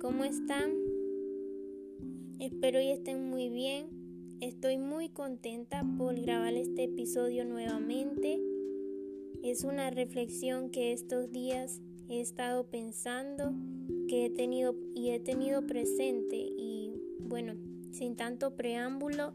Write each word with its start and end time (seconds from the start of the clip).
¿cómo 0.00 0.24
están? 0.24 0.72
Espero 2.38 2.80
y 2.80 2.90
estén 2.90 3.28
muy 3.30 3.48
bien. 3.48 3.88
Estoy 4.40 4.78
muy 4.78 5.08
contenta 5.08 5.84
por 5.96 6.20
grabar 6.20 6.54
este 6.54 6.84
episodio 6.84 7.44
nuevamente. 7.44 8.40
Es 9.42 9.64
una 9.64 9.90
reflexión 9.90 10.70
que 10.70 10.92
estos 10.92 11.30
días 11.32 11.80
he 12.08 12.20
estado 12.20 12.68
pensando, 12.68 13.54
que 14.08 14.26
he 14.26 14.30
tenido 14.30 14.76
y 14.94 15.10
he 15.10 15.20
tenido 15.20 15.66
presente 15.66 16.36
y 16.36 16.92
bueno, 17.20 17.54
sin 17.92 18.16
tanto 18.16 18.54
preámbulo, 18.54 19.34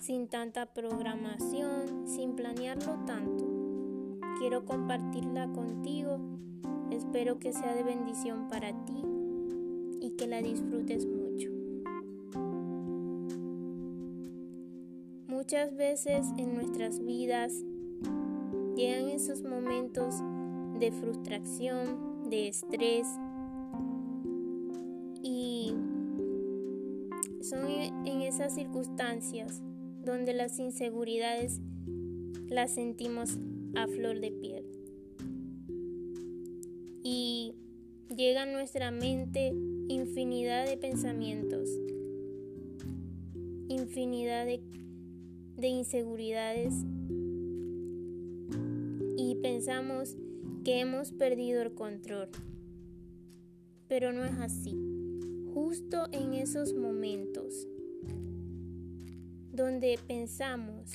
sin 0.00 0.28
tanta 0.28 0.72
programación, 0.72 2.08
sin 2.08 2.34
planearlo 2.34 3.04
tanto. 3.06 4.18
Quiero 4.38 4.64
compartirla 4.64 5.52
contigo 5.52 6.18
Espero 6.94 7.40
que 7.40 7.52
sea 7.52 7.74
de 7.74 7.82
bendición 7.82 8.46
para 8.48 8.72
ti 8.84 9.02
y 10.00 10.10
que 10.12 10.28
la 10.28 10.40
disfrutes 10.40 11.06
mucho. 11.06 11.50
Muchas 15.26 15.74
veces 15.74 16.24
en 16.38 16.54
nuestras 16.54 17.04
vidas 17.04 17.64
llegan 18.76 19.08
esos 19.08 19.42
momentos 19.42 20.22
de 20.78 20.92
frustración, 20.92 22.30
de 22.30 22.46
estrés 22.46 23.08
y 25.20 25.74
son 27.40 27.66
en 28.06 28.22
esas 28.22 28.54
circunstancias 28.54 29.64
donde 30.04 30.32
las 30.32 30.60
inseguridades 30.60 31.60
las 32.46 32.72
sentimos 32.72 33.36
a 33.74 33.88
flor 33.88 34.20
de 34.20 34.30
piel 34.30 34.73
y 37.04 37.54
llega 38.08 38.42
a 38.42 38.46
nuestra 38.46 38.90
mente 38.90 39.52
infinidad 39.88 40.66
de 40.66 40.78
pensamientos, 40.78 41.68
infinidad 43.68 44.46
de, 44.46 44.62
de 45.56 45.68
inseguridades 45.68 46.74
y 49.18 49.34
pensamos 49.42 50.16
que 50.64 50.80
hemos 50.80 51.12
perdido 51.12 51.60
el 51.60 51.74
control. 51.74 52.30
Pero 53.86 54.12
no 54.12 54.24
es 54.24 54.32
así. 54.40 54.74
Justo 55.52 56.06
en 56.10 56.32
esos 56.32 56.72
momentos 56.72 57.68
donde 59.52 59.98
pensamos 60.08 60.90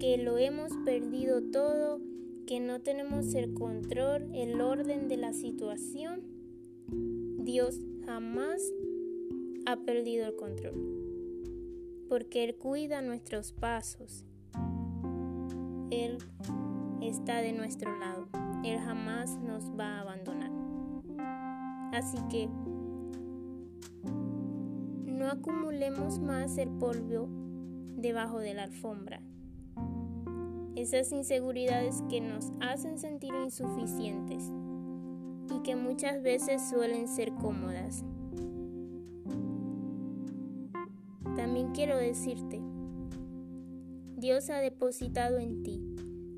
que 0.00 0.16
lo 0.16 0.38
hemos 0.38 0.72
perdido 0.86 1.42
todo 1.42 2.00
que 2.48 2.60
no 2.60 2.80
tenemos 2.80 3.34
el 3.34 3.52
control, 3.52 4.30
el 4.34 4.62
orden 4.62 5.06
de 5.06 5.18
la 5.18 5.34
situación, 5.34 6.22
Dios 7.44 7.78
jamás 8.06 8.62
ha 9.66 9.76
perdido 9.76 10.26
el 10.26 10.34
control, 10.34 10.72
porque 12.08 12.44
Él 12.44 12.56
cuida 12.56 13.02
nuestros 13.02 13.52
pasos, 13.52 14.24
Él 15.90 16.16
está 17.02 17.42
de 17.42 17.52
nuestro 17.52 17.94
lado, 17.98 18.30
Él 18.64 18.78
jamás 18.78 19.36
nos 19.36 19.64
va 19.78 19.98
a 19.98 20.00
abandonar. 20.00 20.50
Así 21.92 22.16
que 22.30 22.48
no 25.04 25.26
acumulemos 25.26 26.18
más 26.18 26.56
el 26.56 26.70
polvo 26.70 27.28
debajo 27.98 28.38
de 28.38 28.54
la 28.54 28.62
alfombra 28.62 29.20
esas 30.80 31.10
inseguridades 31.10 32.02
que 32.08 32.20
nos 32.20 32.52
hacen 32.60 32.98
sentir 32.98 33.34
insuficientes 33.34 34.44
y 35.54 35.60
que 35.62 35.74
muchas 35.74 36.22
veces 36.22 36.62
suelen 36.70 37.08
ser 37.08 37.32
cómodas. 37.34 38.04
También 41.34 41.72
quiero 41.72 41.96
decirte, 41.96 42.60
Dios 44.16 44.50
ha 44.50 44.58
depositado 44.58 45.38
en 45.38 45.62
ti 45.62 45.80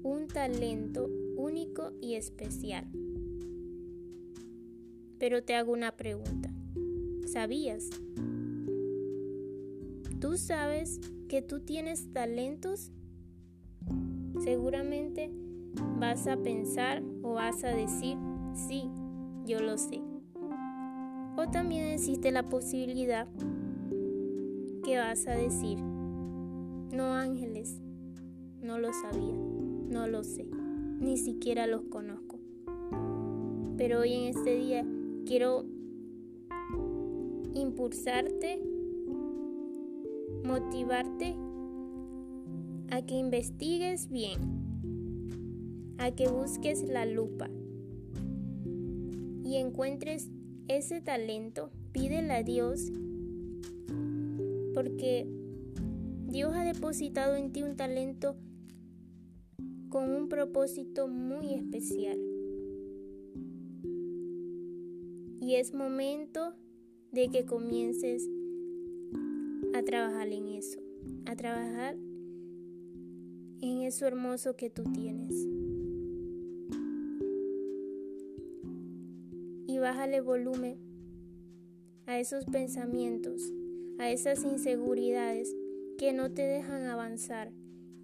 un 0.02 0.26
talento 0.26 1.08
único 1.36 1.92
y 2.00 2.14
especial. 2.14 2.86
Pero 5.18 5.42
te 5.42 5.54
hago 5.54 5.72
una 5.72 5.92
pregunta. 5.92 6.50
¿Sabías? 7.26 7.90
¿Tú 10.18 10.38
sabes 10.38 10.98
que 11.28 11.42
tú 11.42 11.60
tienes 11.60 12.12
talentos 12.12 12.90
seguramente 14.42 15.30
vas 15.98 16.26
a 16.26 16.36
pensar 16.36 17.02
o 17.22 17.34
vas 17.34 17.62
a 17.64 17.68
decir, 17.68 18.16
sí, 18.54 18.90
yo 19.46 19.60
lo 19.60 19.78
sé. 19.78 20.00
O 21.36 21.48
también 21.50 21.86
existe 21.88 22.30
la 22.32 22.42
posibilidad 22.42 23.28
que 24.84 24.98
vas 24.98 25.26
a 25.26 25.32
decir, 25.32 25.78
no 25.78 27.14
ángeles, 27.14 27.80
no 28.62 28.78
lo 28.78 28.92
sabía, 28.92 29.36
no 29.88 30.06
lo 30.06 30.24
sé, 30.24 30.46
ni 30.98 31.16
siquiera 31.16 31.66
los 31.66 31.82
conozco. 31.82 32.38
Pero 33.76 34.00
hoy 34.00 34.14
en 34.14 34.24
este 34.36 34.56
día 34.56 34.84
quiero 35.24 35.64
impulsarte, 37.54 38.62
motivarte 40.44 41.36
a 42.90 43.02
que 43.02 43.14
investigues 43.14 44.08
bien, 44.08 44.40
a 45.98 46.10
que 46.10 46.28
busques 46.28 46.82
la 46.82 47.06
lupa 47.06 47.48
y 49.44 49.56
encuentres 49.56 50.28
ese 50.68 51.00
talento, 51.00 51.70
pídele 51.92 52.32
a 52.32 52.42
Dios, 52.42 52.92
porque 54.74 55.26
Dios 56.26 56.54
ha 56.54 56.64
depositado 56.64 57.36
en 57.36 57.52
ti 57.52 57.62
un 57.62 57.76
talento 57.76 58.36
con 59.88 60.10
un 60.14 60.28
propósito 60.28 61.08
muy 61.08 61.54
especial. 61.54 62.18
Y 65.40 65.56
es 65.56 65.74
momento 65.74 66.54
de 67.10 67.28
que 67.28 67.44
comiences 67.44 68.28
a 69.74 69.82
trabajar 69.82 70.28
en 70.28 70.48
eso, 70.48 70.78
a 71.26 71.34
trabajar 71.34 71.96
en 73.60 73.82
eso 73.82 74.06
hermoso 74.06 74.56
que 74.56 74.70
tú 74.70 74.84
tienes. 74.84 75.34
Y 79.66 79.78
bájale 79.78 80.20
volumen 80.20 80.78
a 82.06 82.18
esos 82.18 82.44
pensamientos, 82.46 83.52
a 83.98 84.10
esas 84.10 84.44
inseguridades 84.44 85.54
que 85.98 86.12
no 86.12 86.32
te 86.32 86.42
dejan 86.42 86.84
avanzar, 86.86 87.52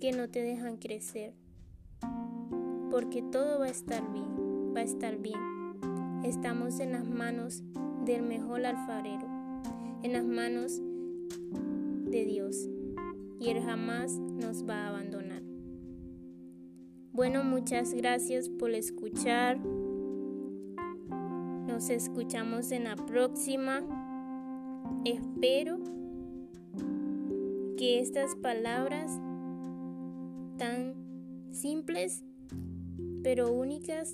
que 0.00 0.12
no 0.12 0.28
te 0.28 0.42
dejan 0.42 0.76
crecer. 0.76 1.34
Porque 2.90 3.22
todo 3.22 3.58
va 3.58 3.66
a 3.66 3.70
estar 3.70 4.12
bien, 4.12 4.74
va 4.74 4.80
a 4.80 4.84
estar 4.84 5.18
bien. 5.18 5.40
Estamos 6.24 6.80
en 6.80 6.92
las 6.92 7.08
manos 7.08 7.62
del 8.04 8.22
mejor 8.22 8.64
alfarero, 8.64 9.26
en 10.02 10.12
las 10.12 10.24
manos 10.24 10.80
de 12.10 12.24
Dios 12.24 12.68
y 13.38 13.50
Él 13.50 13.62
jamás 13.62 14.12
nos 14.12 14.68
va 14.68 14.84
a 14.84 14.88
abandonar. 14.88 15.25
Bueno, 17.16 17.42
muchas 17.44 17.94
gracias 17.94 18.50
por 18.50 18.72
escuchar. 18.72 19.58
Nos 21.66 21.88
escuchamos 21.88 22.72
en 22.72 22.84
la 22.84 22.94
próxima. 22.94 23.82
Espero 25.06 25.78
que 27.78 28.00
estas 28.00 28.36
palabras 28.36 29.18
tan 30.58 30.94
simples 31.52 32.22
pero 33.22 33.50
únicas 33.50 34.12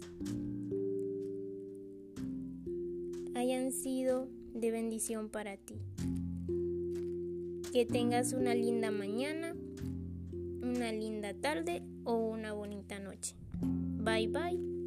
hayan 3.34 3.72
sido 3.72 4.28
de 4.54 4.70
bendición 4.70 5.28
para 5.28 5.56
ti. 5.56 5.74
Que 7.72 7.84
tengas 7.84 8.32
una 8.32 8.54
linda 8.54 8.92
mañana, 8.92 9.56
una 10.72 10.90
linda 10.90 11.34
tarde 11.34 11.82
o 12.04 12.14
una 12.14 12.52
bonita 12.52 12.98
noche. 12.98 13.34
Bye 13.60 14.28
bye. 14.28 14.81